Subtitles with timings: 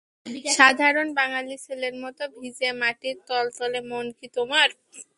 [0.55, 4.69] সাধারণ বাঙালি ছেলের মতো ভিজে মাটির তলতলে মন কি তোমার।